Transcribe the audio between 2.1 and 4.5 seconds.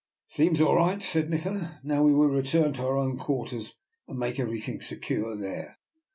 will return to our own quarters, and make